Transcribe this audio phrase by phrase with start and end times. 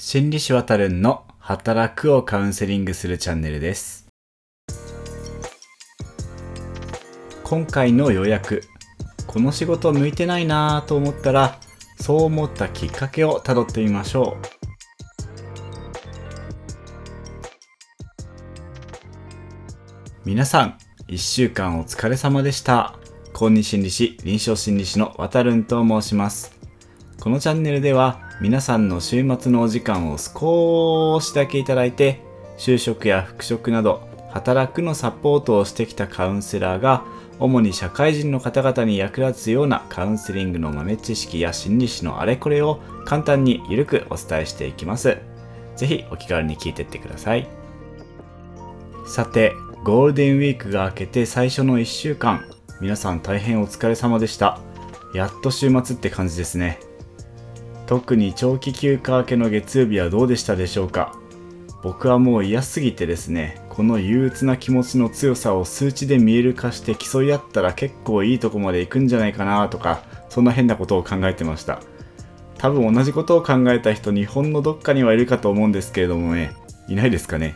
[0.00, 4.06] 心理師わたるんの働くをカウンセリングするチャンネルです。
[7.42, 8.62] 今回の予約、
[9.26, 11.58] この仕事向いてないなぁと思ったら、
[12.00, 14.46] そう思ったきっかけをたどってみましょう。
[20.24, 20.78] 皆さん、
[21.08, 22.94] 一週間お疲れ様でした。
[23.32, 26.57] 公認心理師、臨床心理師のわたるんと申します。
[27.28, 32.22] このチャンネルでは皆さんの週末のお時間を少しだけいただいて
[32.56, 37.04] 就職や復職など働くのサポートをしてきたカウンセラーが
[37.38, 45.18] 主に社会人の方々に役立つようなカウンセリングの豆知識や心理師のあれこれを簡単にゆるくお伝えしていきます。
[45.76, 47.46] ぜひお気軽に聞いてってください。
[49.06, 49.52] さて、
[49.84, 52.46] ゴールデンウィークが明けて最初の1週間、
[52.80, 54.60] 皆さん大変お疲れ様でした。
[55.12, 56.87] やっと週末って感じですね。
[57.88, 61.16] 特に長期休暇明けの月曜日はどうでしたでしょうか？
[61.82, 71.80] 僕はもう嫌すぎてですねこの憂鬱な気持ちの強さを数値で見える化して競い合ったら結構いいとこまで行くんじゃないかなとかそんな変なことを考えてました。
[72.58, 76.52] 多分同じことを考えた人日本のどっかにはいるかと思うんですけれどもね
[76.88, 77.54] いないですかね？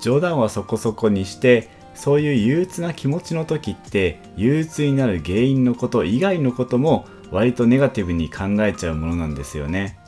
[0.00, 9.98] 冗談はそこそこにしてそういう憂鬱な気持ちの時って憂鬱になる原因のこと以外のことも割とネガティブに考えちゃうものなんですよね。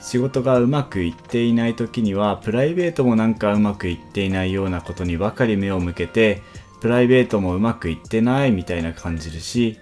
[0.00, 6.42] 仕事がうまくいっていない時にはプライベートもなんかうまくいっていないようなことにばかり目を向けて
[6.82, 9.78] プライベートもうまくいってないみたいな感じるし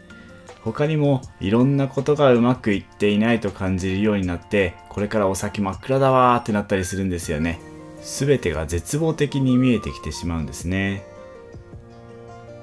[0.62, 7.58] 他にもいろんなことがうまくいっていないと感じるようになってこれからお先真っ暗だわーってなったりするんですよね。
[8.02, 11.04] 全てが絶望的に見えてきてしまうんですね。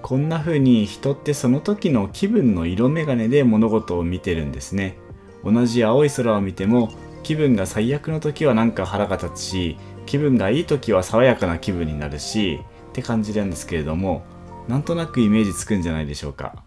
[0.02, 4.97] こんな風に人ってその時の気分の色眼鏡で物事を見てるんですね。
[5.44, 6.91] 同じ青い空を見ても
[7.23, 14.23] 気分が最悪の時はなんか腹が立つし気分がいい時は爽やかな気分になるしって感じなんですけれども
[14.67, 16.63] なんとなくイメージつくんじゃないでしょうか。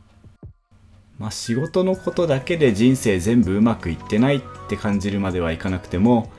[1.18, 6.30] まあ仕事のことだけで人生全部うまくいってないって感じるまではいかなくても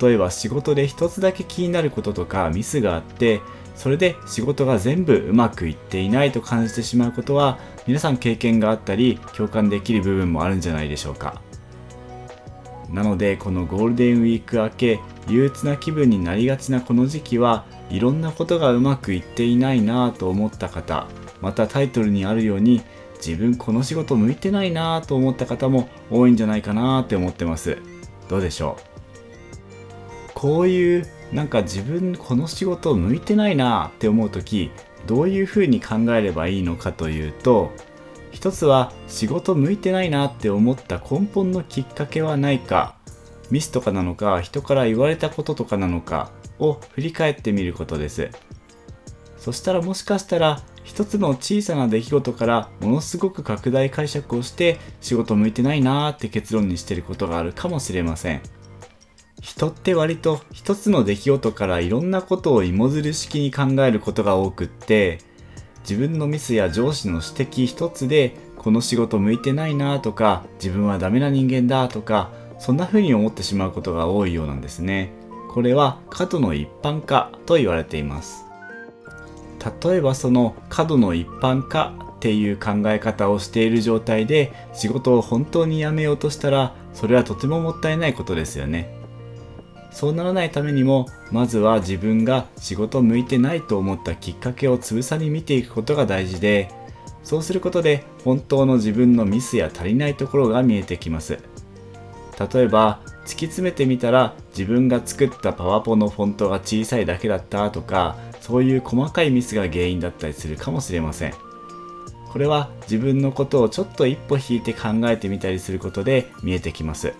[0.00, 3.40] 例えば仕事で一つだけ気になることとかミスがあって
[3.74, 11.40] それで仕事が全部うまくいっていないと感じてしまうことは皆さん経験があったり共感できる部分もあるんじゃないでしょうか。
[12.90, 21.06] なのでこのゴールデンウィーク明け憂鬱な気分になりがちなこの時期はいろんなことがうまくいっていないなぁと思った方
[21.40, 22.82] またタイトルにあるように
[23.16, 27.78] 自分この仕事向いてないなぁと思った方も多いんじゃないかなって思ってます。
[28.28, 30.30] どうでしょう？
[30.34, 34.70] こういうなんか自分この仕事向いてないなって思う時
[35.06, 37.72] どういうふうに考えればいいのかというと
[38.30, 42.96] 一つは仕事向いてないなって思った根本のきっかけはないか
[43.50, 48.30] ミスとかなのか人から言われたこととかなのかを振り返ってみることです。
[49.36, 58.40] そしたらもしかしたら一つの小さな出来事からものすごく拡大解釈をして仕事向いてないなーって結論にしてることがあるかもしれません。
[59.42, 65.18] 人って割と一つの出来事からいろんなことを芋づる式に考えることが多くって
[65.80, 72.30] 自分のミスや上司の指摘一つでこの仕事向いてないなとか自分はダメな人間だとか
[72.60, 75.10] そんな風に思ってしまうことが多いようなんですね。
[75.50, 78.44] これは過度の一般化と言われています。
[79.82, 89.01] 例えばその過度の一般化っていう考え方をしている状態で仕事を本当に辞めようとしたらそれはとてももったいないことですよね。
[89.92, 96.70] そうならないためにもまずは自分が仕事向いてないと思ったきっかけをつぶさに見ていくことが大事で
[97.22, 101.38] そうすることで本当の自分のミスや足りないところが見えてきます。
[102.52, 111.34] 例えば突き詰めてみたら自分が作ったパワポのフォントが小さいだけだったとかそういう細かいミスが原因だったりするかもしれません。
[112.32, 117.12] これは自分のことをちょっと一歩引いて考えてみたりすることで見えてきます。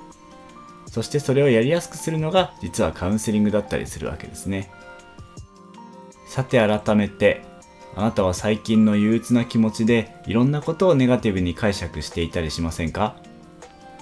[0.92, 4.70] そしてそれをやりやすくするのが実はカウンセリングだったりするわけですね。
[6.26, 7.40] さて改めて、
[7.96, 13.16] あなたは最近の憂鬱な気持ちでいろんなことをネガティブに解釈していたりしませんか？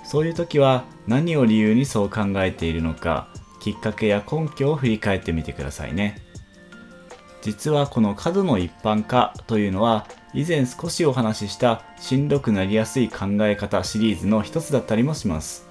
[0.05, 3.29] そういう時は何を理由にそう考えているのか、
[3.61, 6.21] きっかけや根拠を振り返ってみてくださいね。
[7.41, 15.70] 実はこの過度の一般化というのは以前少しお話ししたしんどくなりやすい考え方シリーズの一つだったりもします。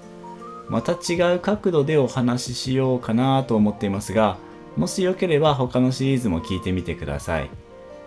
[0.70, 4.38] また違う角度でお話ししようかなと思っていますが、
[4.76, 7.50] もしよければ他のシリーズも聞いてみてください。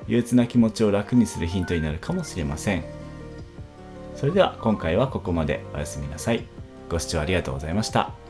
[0.07, 2.83] 憂鬱な気持ちを楽にするヒントになるかもしれません。
[4.15, 6.45] それでは今回はここまでおやすみなさい。
[6.89, 8.22] ご視聴ありがとうございました。